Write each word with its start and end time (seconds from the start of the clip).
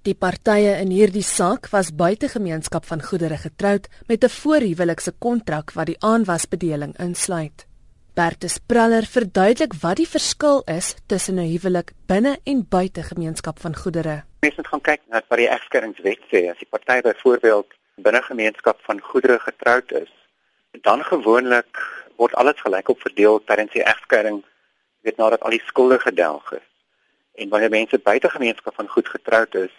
Die 0.00 0.14
partye 0.16 0.78
in 0.80 0.88
hierdie 0.96 1.20
saak 1.20 1.66
was 1.74 1.90
buite 1.92 2.30
gemeenskap 2.32 2.86
van 2.88 3.02
goedere 3.04 3.36
getroud 3.36 3.88
met 4.08 4.24
'n 4.24 4.32
voorhuwelikse 4.32 5.12
kontrak 5.18 5.72
wat 5.76 5.86
die 5.86 6.00
aanwasbedeling 6.00 6.94
insluit. 6.98 7.66
Bertus 8.14 8.56
Praller 8.66 9.04
verduidelik 9.04 9.74
wat 9.82 9.96
die 9.96 10.08
verskil 10.08 10.62
is 10.64 10.96
tussen 11.06 11.36
'n 11.36 11.52
huwelik 11.52 11.92
binne 12.06 12.38
en 12.44 12.66
buite 12.68 13.02
gemeenskap 13.02 13.60
van 13.60 13.76
goedere. 13.76 14.24
Mens 14.40 14.56
moet 14.56 14.66
gaan 14.66 14.80
kyk 14.80 15.00
na 15.08 15.22
wat 15.28 15.38
die 15.38 15.48
egskeringswet 15.48 16.20
sê. 16.32 16.48
As 16.50 16.58
die 16.58 16.70
party 16.70 17.00
byvoorbeeld 17.00 17.68
binne 17.96 18.22
gemeenskap 18.22 18.78
van 18.80 19.00
goedere 19.00 19.38
getroud 19.38 19.92
is, 19.92 20.12
dan 20.80 21.04
gewoonlik 21.04 21.76
word 22.16 22.34
alles 22.34 22.60
gelykop 22.60 23.00
verdeel 23.00 23.44
tydens 23.44 23.72
die 23.72 23.84
egskeiding, 23.84 24.44
weet 25.02 25.16
nadat 25.16 25.40
al 25.40 25.50
die 25.50 25.62
skulde 25.66 25.98
gedelg 25.98 26.52
is. 26.52 26.68
En 27.34 27.48
wanneer 27.48 27.70
mense 27.70 27.98
buite 27.98 28.30
gemeenskap 28.30 28.74
van 28.74 28.88
goed 28.88 29.08
getroud 29.08 29.54
is 29.54 29.72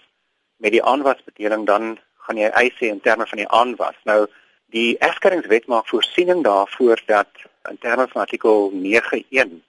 met 0.61 0.71
die 0.75 0.83
aanwasbedeling 0.83 1.65
dan 1.65 1.97
gaan 2.25 2.37
jy 2.37 2.49
eis 2.61 2.75
sê 2.77 2.91
in 2.93 3.01
terme 3.01 3.25
van 3.27 3.41
die 3.41 3.49
aanwas. 3.49 3.97
Nou 4.09 4.25
die 4.71 4.97
egskeidingswet 5.03 5.67
maak 5.67 5.89
voorsiening 5.89 6.43
daarvoor 6.45 7.01
dat 7.07 7.43
in 7.69 7.77
terme 7.81 8.07
van 8.07 8.21
artikel 8.21 8.69
91 8.73 9.59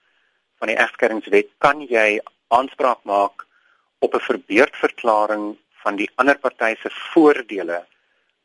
van 0.60 0.70
die 0.70 0.78
egskeidingswet 0.78 1.48
kan 1.64 1.80
jy 1.88 2.20
aanspraak 2.55 3.00
maak 3.09 3.47
op 3.98 4.14
'n 4.14 4.27
verbeurdverklaring 4.28 5.56
van 5.83 5.97
die 5.97 6.10
ander 6.14 6.38
party 6.38 6.74
se 6.83 6.91
voordele 7.12 7.84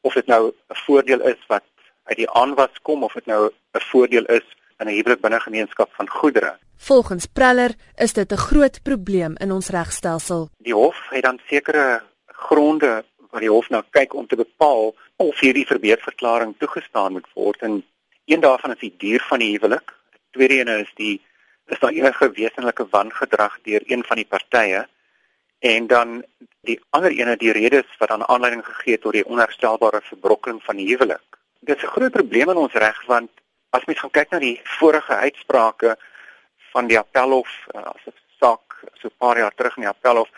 of 0.02 0.14
dit 0.14 0.28
nou 0.28 0.44
'n 0.50 0.80
voordeel 0.86 1.22
is 1.22 1.42
wat 1.48 1.68
uit 2.04 2.18
die 2.18 2.32
aanwas 2.32 2.82
kom 2.82 3.04
of 3.04 3.14
dit 3.14 3.26
nou 3.26 3.50
'n 3.50 3.86
voordeel 3.92 4.26
is 4.26 4.48
in 4.80 4.88
'n 4.88 4.96
huwelik 4.98 5.22
binne 5.22 5.40
gemeenskap 5.40 5.90
van 5.94 6.10
goedere. 6.10 6.58
Volgens 6.78 7.26
Preller 7.26 7.76
is 7.96 8.14
dit 8.14 8.32
'n 8.32 8.38
groot 8.50 8.84
probleem 8.84 9.34
in 9.38 9.52
ons 9.52 9.70
regstelsel. 9.70 10.50
Die 10.58 10.74
hof 10.74 10.98
het 11.10 11.24
dan 11.24 11.40
sekere 11.46 12.02
gronde 12.38 13.04
wat 13.32 13.44
die 13.44 13.52
hof 13.52 13.70
nou 13.74 13.84
kyk 13.96 14.14
om 14.14 14.28
te 14.28 14.40
bepaal 14.40 14.94
of 15.24 15.40
hierdie 15.40 15.66
verbeurdverklaring 15.68 16.56
toegestaan 16.62 17.18
moet 17.18 17.28
word 17.34 17.64
en 17.66 17.82
een 18.26 18.44
daarvan 18.44 18.76
is 18.76 18.84
die 18.84 18.94
duur 18.98 19.24
van 19.30 19.40
die 19.40 19.52
huwelik. 19.56 19.94
Die 20.12 20.22
tweede 20.38 20.60
een 20.60 20.74
is 20.84 20.92
die 21.00 21.16
is 21.68 21.80
daar 21.80 21.92
enige 21.92 22.30
wesenlike 22.32 22.88
wangedrag 22.92 23.58
deur 23.64 23.84
een 23.86 24.04
van 24.08 24.16
die 24.16 24.26
partye 24.26 24.86
en 25.60 25.88
dan 25.88 26.24
die 26.62 26.80
ander 26.90 27.12
ene 27.12 27.36
die 27.38 27.52
redes 27.52 27.98
wat 28.00 28.12
aan 28.12 28.28
aanleiding 28.28 28.66
gegee 28.66 28.96
het 28.96 29.02
tot 29.02 29.18
die 29.18 29.26
onherstelbare 29.26 30.02
verbrokkeling 30.04 30.62
van 30.64 30.80
die 30.80 30.88
huwelik. 30.88 31.40
Dit 31.60 31.78
is 31.78 31.84
'n 31.84 31.96
groot 31.96 32.12
probleem 32.12 32.50
in 32.50 32.64
ons 32.66 32.74
reg 32.74 33.06
want 33.06 33.32
as 33.70 33.86
mens 33.86 34.00
gaan 34.00 34.12
kyk 34.12 34.30
na 34.30 34.40
die 34.40 34.60
vorige 34.64 35.14
uitsprake 35.14 35.98
van 36.72 36.88
die 36.88 37.00
appelhof 37.00 37.50
uh, 37.76 37.82
as 37.82 38.06
'n 38.06 38.14
saak 38.40 38.84
so 38.94 39.08
'n 39.08 39.18
paar 39.18 39.38
jaar 39.38 39.56
terug 39.56 39.76
in 39.78 39.84
die 39.84 39.94
appelhof 39.96 40.30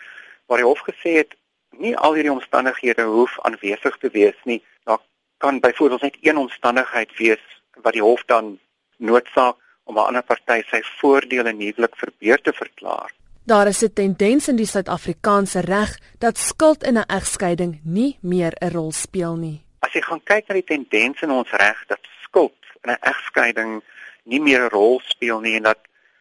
waar 0.46 0.58
die 0.58 0.66
hof 0.66 0.80
gesê 0.80 1.12
het 1.22 1.36
nie 1.80 1.96
al 1.96 2.14
hierdie 2.14 2.32
omstandighede 2.32 3.06
hoef 3.08 3.38
aanwesig 3.48 3.96
te 4.00 4.10
wees 4.12 4.36
nie. 4.44 4.60
Daar 4.84 5.00
kan 5.38 5.60
byvoorbeeld 5.60 6.02
net 6.02 6.18
een 6.20 6.36
omstandigheid 6.36 7.16
wees 7.16 7.42
wat 7.82 7.96
die 7.96 8.04
hof 8.04 8.24
dan 8.26 8.58
noodsaak 8.96 9.56
om 9.84 9.96
'n 9.96 10.06
ander 10.06 10.22
party 10.22 10.62
sy 10.70 10.80
voordele 11.00 11.52
nuwelik 11.52 11.96
verbeur 11.96 12.40
te 12.40 12.52
verklaar. 12.52 13.10
Daar 13.44 13.66
is 13.66 13.82
'n 13.82 13.92
tendens 13.92 14.48
in 14.48 14.56
die 14.56 14.66
Suid-Afrikaanse 14.66 15.60
reg 15.60 15.98
dat 16.18 16.38
skuld 16.38 16.82
in 16.82 16.98
'n 16.98 17.08
egskeiding 17.08 17.80
nie 17.82 18.18
meer 18.20 18.52
'n 18.60 18.70
rol 18.70 18.92
speel 18.92 19.36
nie. 19.36 19.60
As 19.78 19.92
jy 19.92 20.00
gaan 20.00 20.22
kyk 20.22 20.48
na 20.48 20.54
die 20.54 20.64
tendens 20.64 21.22
in 21.22 21.30
ons 21.30 21.50
reg 21.50 21.84
dat 21.86 22.00
skuld 22.22 22.54
in 22.82 22.90
'n 22.90 22.98
egskeiding 23.00 23.82
nie 24.24 24.40
meer 24.40 24.60
'n 24.64 24.68
rol 24.68 25.00
speel 25.04 25.40
nie 25.40 25.56
en 25.56 25.62
dat 25.62 25.78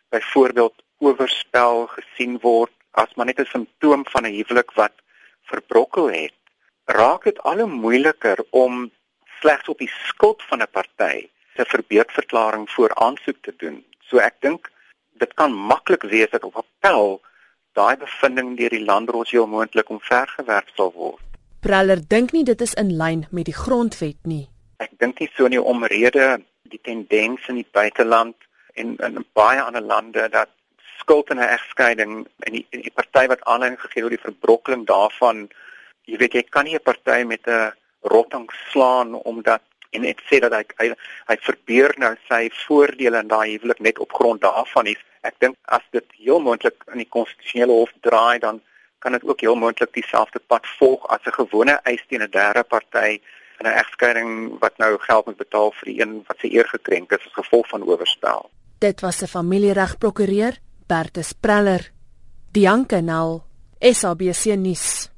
byvoorbeeld 0.10 0.74
oorspel 0.98 1.88
gesien 1.88 2.40
word 2.42 2.72
as 2.92 3.14
maar 3.16 3.26
net 3.26 3.40
'n 3.40 3.46
simptoom 3.46 4.06
van 4.06 4.26
'n 4.26 4.34
huwelik 4.34 4.72
wat 4.72 4.94
verbrokkel 5.52 6.12
het, 6.14 6.36
raak 6.86 7.24
dit 7.30 7.40
al 7.50 7.64
hoe 7.64 7.70
moeiliker 7.70 8.42
om 8.50 8.88
slegs 9.40 9.70
op 9.70 9.78
die 9.78 9.92
skuld 10.10 10.44
van 10.50 10.62
'n 10.62 10.72
party 10.72 11.30
'n 11.60 11.72
verbeurdverklaring 11.76 12.70
voor 12.72 12.94
aansoek 12.96 13.40
te 13.42 13.54
doen. 13.58 13.84
So 14.00 14.18
ek 14.18 14.36
dink 14.40 14.72
dit 15.20 15.34
kan 15.34 15.54
maklik 15.54 16.04
wees 16.04 16.30
dat 16.30 16.44
op 16.44 16.56
appel 16.56 17.22
daai 17.74 17.98
bevinding 17.98 18.58
deur 18.58 18.70
die 18.70 18.86
landdros 18.86 19.32
heel 19.32 19.48
moontlik 19.48 19.90
omvergewerp 19.90 20.70
sal 20.76 20.92
word. 20.96 21.22
Preller 21.60 22.08
dink 22.08 22.32
nie 22.32 22.44
dit 22.44 22.62
is 22.62 22.74
in 22.74 22.96
lyn 22.98 23.26
met 23.32 23.46
die 23.46 23.60
grondwet 23.64 24.22
nie. 24.24 24.48
Ek 24.78 24.92
dink 24.98 25.20
nie 25.20 25.32
so 25.36 25.48
nie 25.48 25.62
omrede 25.62 26.40
die 26.72 26.80
tendens 26.82 27.48
in 27.48 27.60
die 27.60 27.68
buiteland 27.72 28.36
en 28.74 28.96
in 28.98 29.26
baie 29.34 29.62
ander 29.62 29.82
lande 29.82 30.30
dat 30.30 30.50
skuld 31.10 31.30
in 31.30 31.40
'n 31.42 31.54
egskeiding 31.58 32.28
en 32.46 32.52
die, 32.54 32.68
die 32.70 32.94
party 32.94 33.28
wat 33.28 33.42
aanleiding 33.44 33.82
gegee 33.82 34.04
het 34.04 34.12
tot 34.12 34.18
die 34.18 34.30
verbrokkeling 34.30 34.86
daarvan, 34.86 35.50
jy 36.06 36.18
weet 36.18 36.34
jy 36.34 36.44
kan 36.44 36.66
nie 36.66 36.76
'n 36.76 36.84
party 36.84 37.24
met 37.26 37.48
'n 37.48 37.74
rotting 38.02 38.46
slaan 38.72 39.14
omdat 39.14 39.62
en 39.90 40.02
dit 40.02 40.22
sê 40.30 40.40
dat 40.40 40.54
hy 40.54 40.64
hy, 40.78 40.94
hy 41.28 41.38
verbeur 41.42 41.94
nou 41.98 42.16
sy 42.30 42.50
voordele 42.68 43.20
in 43.20 43.28
daai 43.28 43.58
huwelik 43.58 43.80
net 43.80 44.00
op 44.00 44.14
grond 44.14 44.42
daarvan 44.42 44.86
is. 44.86 45.02
Ek 45.22 45.36
dink 45.40 45.56
as 45.66 45.82
dit 45.92 46.06
heel 46.12 46.40
moontlik 46.40 46.78
in 46.94 46.98
die 46.98 47.10
konstitusionele 47.10 47.72
hof 47.72 47.92
draai 48.02 48.40
dan 48.40 48.62
kan 49.00 49.12
dit 49.12 49.24
ook 49.24 49.42
heel 49.42 49.56
moontlik 49.56 49.94
dieselfde 49.94 50.40
pad 50.48 50.68
volg 50.78 51.08
as 51.08 51.26
'n 51.26 51.40
gewone 51.42 51.80
eis 51.84 52.06
teen 52.08 52.22
'n 52.22 52.30
derde 52.30 52.64
party 52.64 53.20
in 53.60 53.66
'n 53.66 53.78
egskeiding 53.82 54.60
wat 54.60 54.78
nou 54.78 54.98
geld 55.00 55.26
moet 55.26 55.38
betaal 55.38 55.72
vir 55.72 55.86
die 55.86 56.02
een 56.02 56.24
wat 56.28 56.38
sy 56.40 56.48
eer 56.54 56.68
gekrenk 56.68 57.12
is 57.12 57.26
as 57.26 57.34
gevolg 57.34 57.68
van 57.68 57.84
oorspel. 57.84 58.50
Dit 58.80 59.02
was 59.02 59.22
'n 59.22 59.28
familieregprokureur, 59.28 60.54
Bertus 60.90 61.36
Preller. 61.38 61.94
Dianke 62.50 63.02
Nel, 63.06 63.44
SABC 63.78 64.58
nuus. 64.58 65.10